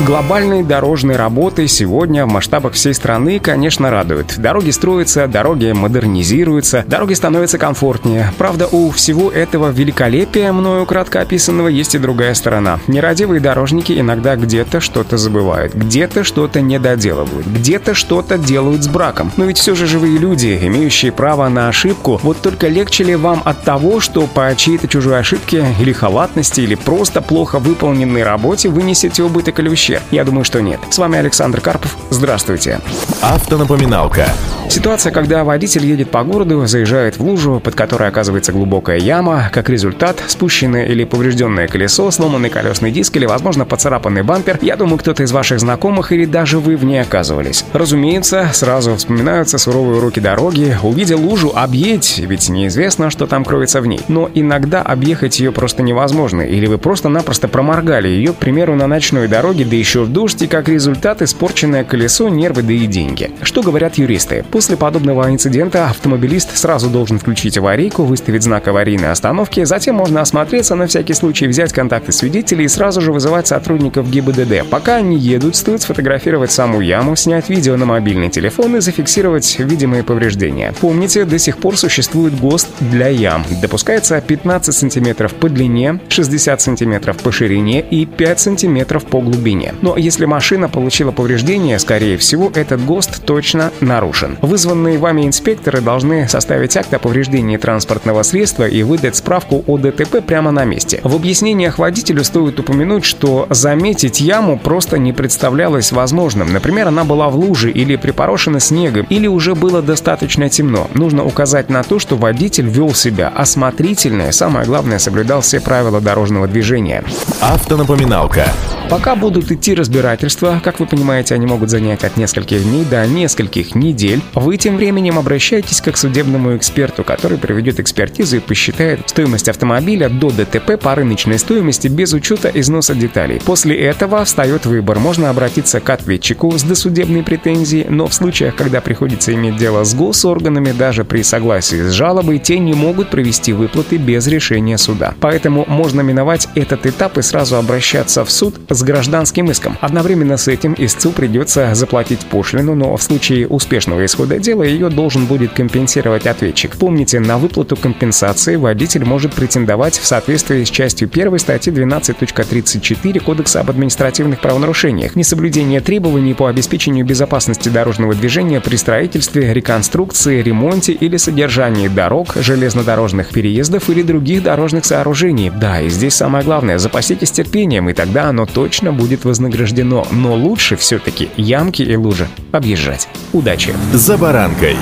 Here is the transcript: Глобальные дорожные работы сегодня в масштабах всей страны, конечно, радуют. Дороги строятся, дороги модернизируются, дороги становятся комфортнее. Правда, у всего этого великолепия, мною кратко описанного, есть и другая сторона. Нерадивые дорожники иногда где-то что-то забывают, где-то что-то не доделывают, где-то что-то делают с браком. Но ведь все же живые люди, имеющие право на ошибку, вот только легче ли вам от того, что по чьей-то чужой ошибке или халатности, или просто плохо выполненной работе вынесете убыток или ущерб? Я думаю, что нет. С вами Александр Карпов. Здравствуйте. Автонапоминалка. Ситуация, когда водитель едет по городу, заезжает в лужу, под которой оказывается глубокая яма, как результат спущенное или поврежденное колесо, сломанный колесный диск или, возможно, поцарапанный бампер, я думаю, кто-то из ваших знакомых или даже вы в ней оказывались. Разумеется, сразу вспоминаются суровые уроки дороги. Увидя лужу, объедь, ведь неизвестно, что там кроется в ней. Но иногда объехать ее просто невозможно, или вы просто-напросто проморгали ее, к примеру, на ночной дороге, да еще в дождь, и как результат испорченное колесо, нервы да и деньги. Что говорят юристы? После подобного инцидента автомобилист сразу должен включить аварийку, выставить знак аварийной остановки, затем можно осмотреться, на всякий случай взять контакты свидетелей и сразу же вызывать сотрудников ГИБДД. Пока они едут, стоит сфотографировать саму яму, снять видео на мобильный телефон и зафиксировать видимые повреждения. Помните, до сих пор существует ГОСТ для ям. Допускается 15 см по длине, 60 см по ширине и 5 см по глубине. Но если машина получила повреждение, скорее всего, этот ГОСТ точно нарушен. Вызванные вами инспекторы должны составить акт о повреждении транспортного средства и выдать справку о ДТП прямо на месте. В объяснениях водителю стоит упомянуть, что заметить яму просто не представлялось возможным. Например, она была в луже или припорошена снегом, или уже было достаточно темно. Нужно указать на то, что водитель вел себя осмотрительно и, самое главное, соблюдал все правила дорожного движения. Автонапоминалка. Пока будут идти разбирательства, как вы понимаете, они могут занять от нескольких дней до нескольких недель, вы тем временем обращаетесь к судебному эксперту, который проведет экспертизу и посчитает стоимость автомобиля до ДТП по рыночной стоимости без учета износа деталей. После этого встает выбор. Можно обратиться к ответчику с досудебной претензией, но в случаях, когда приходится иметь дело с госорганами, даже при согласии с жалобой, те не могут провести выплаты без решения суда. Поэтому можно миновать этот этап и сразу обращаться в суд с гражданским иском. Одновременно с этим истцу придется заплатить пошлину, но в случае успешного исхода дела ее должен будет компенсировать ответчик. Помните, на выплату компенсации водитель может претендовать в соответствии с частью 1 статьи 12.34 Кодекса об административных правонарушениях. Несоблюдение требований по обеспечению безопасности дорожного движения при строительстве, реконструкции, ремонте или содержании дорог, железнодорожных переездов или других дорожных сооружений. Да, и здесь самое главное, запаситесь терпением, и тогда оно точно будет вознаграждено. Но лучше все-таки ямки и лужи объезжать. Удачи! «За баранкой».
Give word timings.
Глобальные 0.00 0.64
дорожные 0.64 1.16
работы 1.16 1.68
сегодня 1.68 2.26
в 2.26 2.28
масштабах 2.28 2.72
всей 2.72 2.94
страны, 2.94 3.38
конечно, 3.38 3.90
радуют. 3.90 4.34
Дороги 4.38 4.70
строятся, 4.70 5.28
дороги 5.28 5.70
модернизируются, 5.70 6.84
дороги 6.86 7.14
становятся 7.14 7.58
комфортнее. 7.58 8.32
Правда, 8.36 8.66
у 8.66 8.90
всего 8.90 9.30
этого 9.30 9.70
великолепия, 9.70 10.52
мною 10.52 10.84
кратко 10.84 11.20
описанного, 11.20 11.68
есть 11.68 11.94
и 11.94 11.98
другая 11.98 12.34
сторона. 12.34 12.80
Нерадивые 12.88 13.40
дорожники 13.40 13.98
иногда 13.98 14.34
где-то 14.34 14.80
что-то 14.80 15.16
забывают, 15.16 15.74
где-то 15.74 16.24
что-то 16.24 16.60
не 16.60 16.80
доделывают, 16.80 17.46
где-то 17.46 17.94
что-то 17.94 18.36
делают 18.36 18.82
с 18.82 18.88
браком. 18.88 19.30
Но 19.36 19.44
ведь 19.44 19.58
все 19.58 19.76
же 19.76 19.86
живые 19.86 20.18
люди, 20.18 20.58
имеющие 20.60 21.12
право 21.12 21.48
на 21.48 21.68
ошибку, 21.68 22.18
вот 22.24 22.38
только 22.42 22.66
легче 22.66 23.04
ли 23.04 23.14
вам 23.14 23.42
от 23.44 23.62
того, 23.62 24.00
что 24.00 24.26
по 24.26 24.52
чьей-то 24.56 24.88
чужой 24.88 25.20
ошибке 25.20 25.64
или 25.78 25.92
халатности, 25.92 26.62
или 26.62 26.74
просто 26.74 27.22
плохо 27.22 27.60
выполненной 27.60 28.24
работе 28.24 28.68
вынесете 28.68 29.22
убыток 29.22 29.60
или 29.60 29.68
ущерб? 29.68 29.83
Я 30.10 30.24
думаю, 30.24 30.44
что 30.44 30.60
нет. 30.60 30.80
С 30.90 30.98
вами 30.98 31.18
Александр 31.18 31.60
Карпов. 31.60 31.96
Здравствуйте. 32.10 32.80
Автонапоминалка. 33.20 34.26
Ситуация, 34.68 35.12
когда 35.12 35.44
водитель 35.44 35.86
едет 35.86 36.10
по 36.10 36.24
городу, 36.24 36.66
заезжает 36.66 37.18
в 37.18 37.22
лужу, 37.22 37.60
под 37.62 37.74
которой 37.74 38.08
оказывается 38.08 38.52
глубокая 38.52 38.98
яма, 38.98 39.50
как 39.52 39.68
результат 39.68 40.22
спущенное 40.26 40.86
или 40.86 41.04
поврежденное 41.04 41.68
колесо, 41.68 42.10
сломанный 42.10 42.50
колесный 42.50 42.90
диск 42.90 43.16
или, 43.16 43.26
возможно, 43.26 43.64
поцарапанный 43.64 44.22
бампер, 44.22 44.58
я 44.62 44.76
думаю, 44.76 44.98
кто-то 44.98 45.22
из 45.22 45.32
ваших 45.32 45.60
знакомых 45.60 46.12
или 46.12 46.24
даже 46.24 46.58
вы 46.58 46.76
в 46.76 46.84
ней 46.84 47.00
оказывались. 47.00 47.64
Разумеется, 47.72 48.50
сразу 48.52 48.96
вспоминаются 48.96 49.58
суровые 49.58 49.98
уроки 49.98 50.20
дороги. 50.20 50.76
Увидя 50.82 51.16
лужу, 51.16 51.52
объедь, 51.54 52.18
ведь 52.18 52.48
неизвестно, 52.48 53.10
что 53.10 53.26
там 53.26 53.44
кроется 53.44 53.80
в 53.80 53.86
ней. 53.86 54.00
Но 54.08 54.30
иногда 54.34 54.82
объехать 54.82 55.40
ее 55.40 55.52
просто 55.52 55.82
невозможно, 55.82 56.42
или 56.42 56.66
вы 56.66 56.78
просто-напросто 56.78 57.48
проморгали 57.48 58.08
ее, 58.08 58.32
к 58.32 58.36
примеру, 58.36 58.74
на 58.74 58.86
ночной 58.86 59.28
дороге, 59.28 59.64
да 59.64 59.76
еще 59.76 60.02
в 60.02 60.08
дождь, 60.12 60.42
и 60.42 60.46
как 60.46 60.68
результат 60.68 61.22
испорченное 61.22 61.84
колесо, 61.84 62.28
нервы 62.28 62.62
да 62.62 62.72
и 62.72 62.86
деньги. 62.86 63.30
Что 63.42 63.62
говорят 63.62 63.98
юристы? 63.98 64.44
После 64.54 64.76
подобного 64.76 65.28
инцидента 65.32 65.88
автомобилист 65.88 66.56
сразу 66.56 66.88
должен 66.88 67.18
включить 67.18 67.58
аварийку, 67.58 68.04
выставить 68.04 68.44
знак 68.44 68.68
аварийной 68.68 69.10
остановки, 69.10 69.64
затем 69.64 69.96
можно 69.96 70.20
осмотреться, 70.20 70.76
на 70.76 70.86
всякий 70.86 71.14
случай 71.14 71.48
взять 71.48 71.72
контакты 71.72 72.12
свидетелей 72.12 72.66
и 72.66 72.68
сразу 72.68 73.00
же 73.00 73.10
вызывать 73.10 73.48
сотрудников 73.48 74.08
ГИБДД. 74.08 74.70
Пока 74.70 74.94
они 74.94 75.18
едут, 75.18 75.56
стоит 75.56 75.82
сфотографировать 75.82 76.52
саму 76.52 76.80
яму, 76.82 77.16
снять 77.16 77.48
видео 77.48 77.76
на 77.76 77.84
мобильный 77.84 78.30
телефон 78.30 78.76
и 78.76 78.80
зафиксировать 78.80 79.58
видимые 79.58 80.04
повреждения. 80.04 80.72
Помните, 80.80 81.24
до 81.24 81.40
сих 81.40 81.58
пор 81.58 81.76
существует 81.76 82.38
ГОСТ 82.38 82.68
для 82.78 83.08
ям. 83.08 83.44
Допускается 83.60 84.20
15 84.20 84.72
см 84.72 85.30
по 85.30 85.48
длине, 85.48 85.98
60 86.08 86.60
см 86.60 87.14
по 87.14 87.32
ширине 87.32 87.80
и 87.80 88.06
5 88.06 88.38
см 88.38 89.00
по 89.00 89.20
глубине. 89.20 89.74
Но 89.82 89.96
если 89.96 90.26
машина 90.26 90.68
получила 90.68 91.10
повреждение, 91.10 91.80
скорее 91.80 92.16
всего, 92.18 92.52
этот 92.54 92.84
ГОСТ 92.84 93.24
точно 93.24 93.72
нарушен. 93.80 94.38
Вызванные 94.44 94.98
вами 94.98 95.26
инспекторы 95.26 95.80
должны 95.80 96.28
составить 96.28 96.76
акт 96.76 96.92
о 96.92 96.98
повреждении 96.98 97.56
транспортного 97.56 98.22
средства 98.22 98.68
и 98.68 98.82
выдать 98.82 99.16
справку 99.16 99.64
о 99.66 99.78
ДТП 99.78 100.22
прямо 100.22 100.50
на 100.50 100.64
месте. 100.64 101.00
В 101.02 101.16
объяснениях 101.16 101.78
водителю 101.78 102.22
стоит 102.24 102.60
упомянуть, 102.60 103.06
что 103.06 103.46
заметить 103.48 104.20
яму 104.20 104.58
просто 104.58 104.98
не 104.98 105.14
представлялось 105.14 105.92
возможным. 105.92 106.52
Например, 106.52 106.88
она 106.88 107.04
была 107.04 107.30
в 107.30 107.36
луже 107.36 107.70
или 107.70 107.96
припорошена 107.96 108.60
снегом, 108.60 109.06
или 109.08 109.26
уже 109.26 109.54
было 109.54 109.80
достаточно 109.80 110.50
темно. 110.50 110.88
Нужно 110.92 111.24
указать 111.24 111.70
на 111.70 111.82
то, 111.82 111.98
что 111.98 112.16
водитель 112.16 112.68
вел 112.68 112.94
себя 112.94 113.28
осмотрительно 113.28 114.28
и, 114.28 114.32
самое 114.32 114.66
главное, 114.66 114.98
соблюдал 114.98 115.40
все 115.40 115.58
правила 115.58 116.02
дорожного 116.02 116.46
движения. 116.48 117.02
Автонапоминалка. 117.40 118.44
Пока 118.90 119.16
будут 119.16 119.50
идти 119.50 119.74
разбирательства, 119.74 120.60
как 120.62 120.78
вы 120.78 120.86
понимаете, 120.86 121.34
они 121.34 121.46
могут 121.46 121.70
занять 121.70 122.04
от 122.04 122.18
нескольких 122.18 122.62
дней 122.62 122.84
до 122.84 123.06
нескольких 123.06 123.74
недель, 123.74 124.20
вы 124.34 124.56
тем 124.56 124.76
временем 124.76 125.18
обращаетесь 125.18 125.80
к 125.80 125.96
судебному 125.96 126.56
эксперту, 126.56 127.04
который 127.04 127.38
проведет 127.38 127.78
экспертизу 127.78 128.38
и 128.38 128.40
посчитает 128.40 129.08
стоимость 129.08 129.48
автомобиля 129.48 130.08
до 130.08 130.30
ДТП 130.30 130.78
по 130.80 130.94
рыночной 130.94 131.38
стоимости 131.38 131.88
без 131.88 132.12
учета 132.12 132.50
износа 132.52 132.94
деталей. 132.94 133.40
После 133.44 133.78
этого 133.78 134.24
встает 134.24 134.66
выбор. 134.66 134.98
Можно 134.98 135.30
обратиться 135.30 135.80
к 135.80 135.88
ответчику 135.88 136.50
с 136.58 136.64
досудебной 136.64 137.22
претензией, 137.22 137.86
но 137.88 138.08
в 138.08 138.14
случаях, 138.14 138.56
когда 138.56 138.80
приходится 138.80 139.32
иметь 139.34 139.56
дело 139.56 139.84
с 139.84 139.94
госорганами, 139.94 140.72
даже 140.72 141.04
при 141.04 141.22
согласии 141.22 141.82
с 141.82 141.92
жалобой, 141.92 142.38
те 142.40 142.58
не 142.58 142.74
могут 142.74 143.10
провести 143.10 143.52
выплаты 143.52 143.98
без 143.98 144.26
решения 144.26 144.78
суда. 144.78 145.14
Поэтому 145.20 145.64
можно 145.68 146.00
миновать 146.00 146.48
этот 146.56 146.86
этап 146.86 147.18
и 147.18 147.22
сразу 147.22 147.56
обращаться 147.56 148.24
в 148.24 148.30
суд 148.32 148.56
с 148.68 148.82
гражданским 148.82 149.50
иском. 149.50 149.78
Одновременно 149.80 150.36
с 150.36 150.48
этим 150.48 150.74
истцу 150.76 151.12
придется 151.12 151.74
заплатить 151.74 152.26
пошлину, 152.26 152.74
но 152.74 152.96
в 152.96 153.02
случае 153.02 153.46
успешного 153.46 154.04
исхода 154.04 154.23
дела 154.26 154.62
ее 154.62 154.88
должен 154.88 155.26
будет 155.26 155.52
компенсировать 155.52 156.26
ответчик. 156.26 156.76
Помните, 156.76 157.20
на 157.20 157.38
выплату 157.38 157.76
компенсации 157.76 158.56
водитель 158.56 159.04
может 159.04 159.34
претендовать 159.34 159.98
в 159.98 160.06
соответствии 160.06 160.64
с 160.64 160.70
частью 160.70 161.08
1 161.12 161.38
статьи 161.38 161.72
12.34 161.72 163.20
Кодекса 163.20 163.60
об 163.60 163.70
административных 163.70 164.40
правонарушениях. 164.40 165.16
Несоблюдение 165.16 165.80
требований 165.80 166.34
по 166.34 166.48
обеспечению 166.48 167.04
безопасности 167.04 167.68
дорожного 167.68 168.14
движения 168.14 168.60
при 168.60 168.76
строительстве, 168.76 169.52
реконструкции, 169.52 170.42
ремонте 170.42 170.92
или 170.92 171.16
содержании 171.16 171.88
дорог, 171.88 172.34
железнодорожных 172.36 173.30
переездов 173.30 173.88
или 173.90 174.02
других 174.02 174.42
дорожных 174.42 174.84
сооружений. 174.84 175.50
Да, 175.50 175.80
и 175.80 175.88
здесь 175.88 176.14
самое 176.14 176.44
главное, 176.44 176.78
запаситесь 176.78 177.30
терпением, 177.30 177.88
и 177.88 177.92
тогда 177.92 178.28
оно 178.28 178.46
точно 178.46 178.92
будет 178.92 179.24
вознаграждено. 179.24 180.06
Но 180.10 180.34
лучше 180.34 180.76
все-таки 180.76 181.28
ямки 181.36 181.82
и 181.82 181.96
лужи 181.96 182.28
объезжать. 182.52 183.08
Удачи! 183.32 183.74
«За 184.14 184.18
баранкой». 184.18 184.76